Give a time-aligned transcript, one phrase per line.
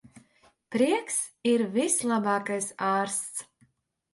[0.75, 1.17] Prieks
[1.51, 3.45] ir vislabākais ārsts.